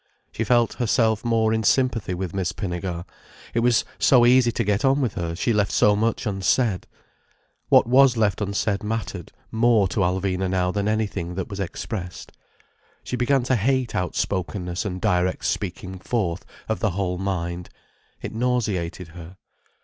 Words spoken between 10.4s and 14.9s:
now than anything that was expressed. She began to hate outspokenness